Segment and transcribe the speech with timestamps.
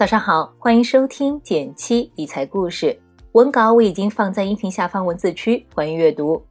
[0.00, 2.98] 早上好，欢迎收听减七理财故事。
[3.32, 6.42] 文稿我已经放在音频下方文字区，欢迎阅读。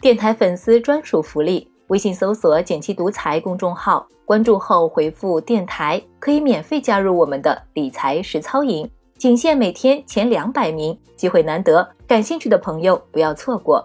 [0.00, 8.88] 电台粉丝专属福利：微信搜索“减七独裁”公众号，关注后回复“电台”，可以免费加入我们的理财实操营，
[9.18, 13.84] 仅限每天前两百名，机会难得，感兴趣的朋友不要错过。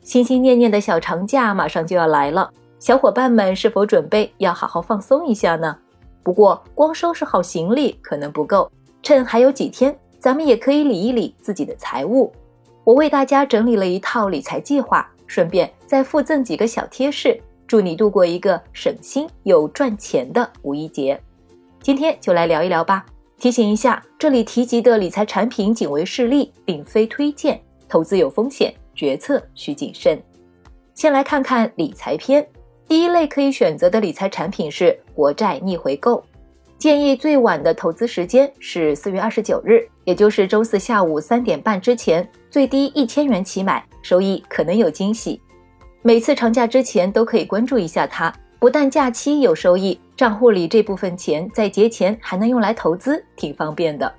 [0.00, 5.76] 心心念念的小长假马上就要来了，小伙伴们是否准备要好好放松一下呢？
[6.24, 8.68] 不过，光收拾好行李可能不够，
[9.02, 9.96] 趁还有几天。
[10.18, 12.32] 咱们也可以理一理自己的财务。
[12.82, 21.20] 我为大家整理了一套理财计划，顺便再附赠几个小贴士，祝你度过一个省心又赚钱的五一节。
[21.82, 23.04] 今天就来聊一聊吧。
[23.36, 30.18] 提醒一下，这里提及的理财产品仅为示例，并非推荐，投资有风险，决策需谨慎。
[30.94, 32.48] 先来看看理财篇，
[32.86, 36.22] 第一类可以选择的理财产品是国债逆回购。
[36.78, 45.40] 建议最晚的投资时间是四月二十九日，也就是周四下午三点半之前，最低一千元起买，收益可能有惊喜。
[46.02, 54.12] 每次长假之前都可以关注一下它，不但假期有收益，账户里这部分钱在节前还能用来投资，挺方便的。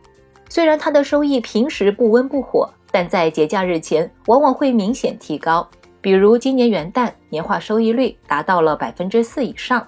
[0.50, 5.70] 虽然它的收益平时不温不火，但在节假日前往往会明显提高。
[6.06, 9.84] 比如今年元旦年化收益率达到了百分之四以上。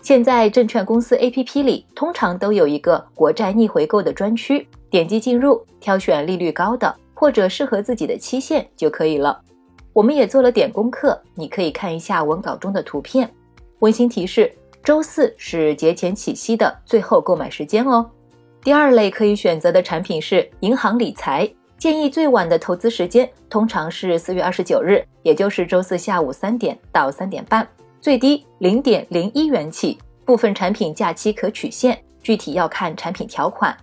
[0.00, 9.36] 现在证券公司 APP 里通常都有一个国债逆回购的专区，点击进入，挑选利率高的或者适合自己的期限就可以了。
[9.92, 13.28] 我们也做了点功课，你可以看一下文稿中的图片。
[13.80, 14.52] 温馨提示：
[14.84, 18.08] 周四是节前起息的最后购买时间哦。
[18.62, 27.66] 第二类可以选择的产品是银行理财，建议最晚的投资时间通常是四月二十九日，也就是周四下午三点到三点半。
[28.00, 33.76] 最低零点零一元起，部分产品假期可取现，具体要看产品条款。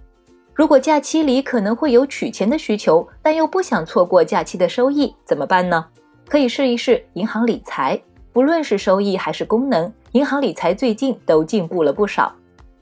[0.54, 5.86] 如果假期里可能会有取钱的需求，但又不想错过假期的收益，怎么办呢？
[6.28, 7.98] 可以试一试银行理财，
[8.34, 12.34] 不论是收益还是功能，银行理财最近都进步了不少。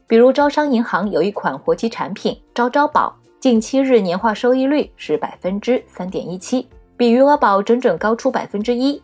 [0.07, 6.65] 比如招商银行有一款活期产品招招宝，近七日年化收益率是百分之三点一七，
[6.95, 9.03] 比余额宝整整高出百分之一。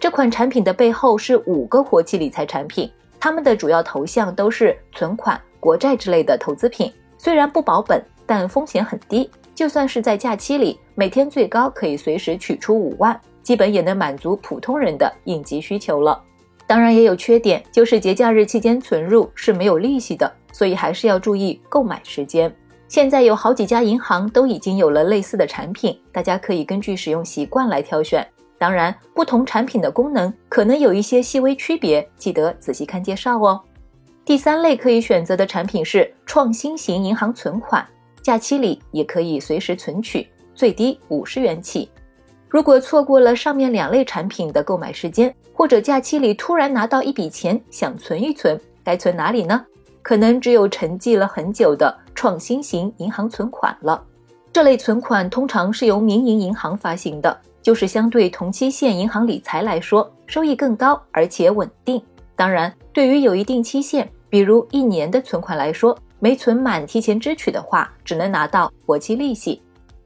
[0.00, 2.90] 这款产品的背后是五个活期理财产品，
[3.20, 6.90] 它们的主要投向都是存款、国债之类的投资品。
[7.18, 9.30] 虽然不保本，但风险很低。
[9.54, 16.18] 就算是在假期里，每天最高可以随时取出五万，基本也能满足普通人的应急需求了。
[16.66, 22.50] 当然也有缺点，就是节假日期间存入是没有利息的，所以还是要注意购买时间。
[22.86, 28.26] 现在有好几家银行都已经有了类似的产品，大家可以根据使用习惯来挑选。
[28.56, 33.60] 当然，不同产品的功能可能有一些细微区别，记得仔细看介绍哦。
[34.24, 37.84] 第三类可以选择的产品是创新型银行存款，
[38.22, 41.90] 假期里也可以随时存取，最低五十元起。
[42.48, 49.66] 如果错过了上面两类产品的购买时间，或者假期里突然拿到一笔钱想存一存，该存哪里呢？
[50.04, 54.00] 可能只有沉寂了很久的创新型银行存款了。
[54.52, 57.36] 这类存款通常是由民营银行发行的。
[57.62, 62.00] 就是相对同期限银行理财来说，收益更高，而且稳定。
[62.36, 69.62] 当然，对于有一定期限，比如一年的存款来说，没存满提前支取的话，只能拿到活期利息。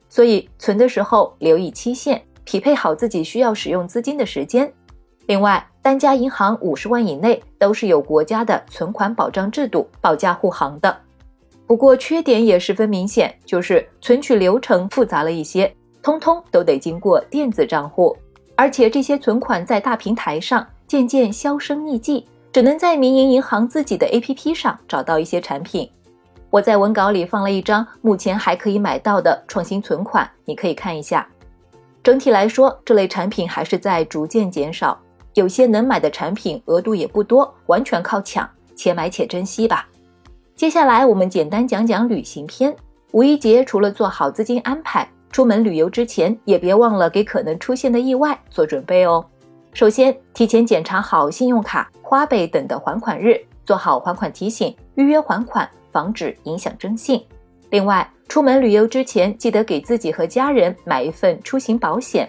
[0.09, 4.73] 所以存的时候留意期限，匹配好自己需要使用资金的时间。
[5.29, 10.97] 另外，单家银行五十万以内都是有国家的存款保障制度保驾护航的。
[11.67, 15.71] 不过缺点也十分明显，就是存取流程复杂了一些。
[16.03, 18.17] 通通都得经过电子账户，
[18.57, 25.91] 而且这些存款在大平台上渐渐销声匿迹，只能在民营银行自己的 APP 上找到一些产品。
[26.49, 31.29] 我在文稿里放了一张目前还可以买到的创新存款，你可以看一下。
[32.03, 34.99] 整体来说，这类产品还是在逐渐减少，
[35.35, 39.89] 有些能买的产品额度也不多，完全靠抢，且买且珍惜吧。
[40.57, 42.75] 接下来我们简单讲讲旅行篇。
[43.13, 45.09] 五一节除了做好资金安排。
[45.31, 49.25] 出门旅游之前，也别忘了给可能出现的意外做准备哦。
[49.75, 57.23] 首先，提前检查好信用卡、花呗等的还款日，做好还款提醒，预约还款，防止影响征信。
[57.71, 62.29] 另外，出门旅游之前，记得给自己和家人买一份出行保险。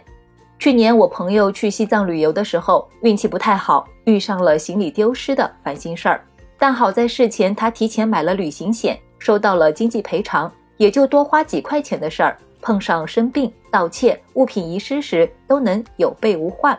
[0.59, 6.21] 去年我朋友去西藏旅游的时候，运气不太好，遇上了行李丢失的烦心事儿。
[6.57, 12.37] 但好在事前他提前买了旅行险，收到了经济赔偿，也就多花几块钱的事儿。
[12.61, 16.77] 碰上生病、盗窃、物品遗失时，都能有备无患。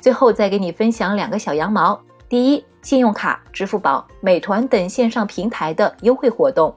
[0.00, 1.96] 最后再给你分享两个小羊毛：
[2.28, 6.74] 第一，信用卡、支付宝、美团等线上平台的优惠活动。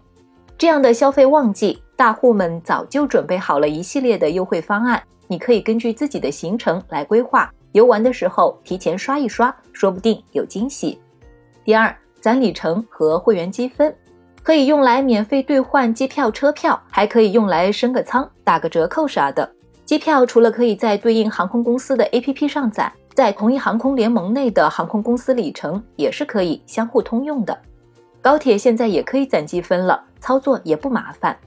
[0.55, 10.99] 这样的消费旺季，大户们早就准备好了一系列的优惠方案，你可以根据自己的行程来规划，游玩的时候提前刷一刷，说不定有惊喜。
[11.63, 13.93] 第二，攒里程和会员积分，
[14.43, 19.49] 可以用来免费兑换机票、车票，还可以用来升个舱、打个折扣啥的。
[19.85, 27.57] 机票除了可以在对应航空公司的 APP 上攒，在同一航空联盟内的航空公司里程也是可以相互通用的。
[28.21, 30.03] 高铁现在也可以攒积分了。
[30.19, 31.37] 操作也不麻烦。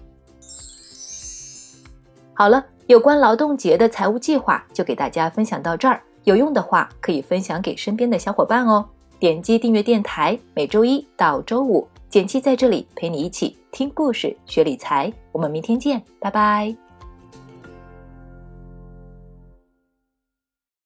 [2.41, 6.03] 好了，有关劳动节的财务计划就给大家分享到这儿。
[6.25, 8.83] 有用的话可以分享给身边的小伙伴哦。
[9.19, 15.13] 点击订阅电台，每周一到周五，简七在这里陪你一起听故事、学理财。
[15.33, 16.90] 我们明天见，拜拜。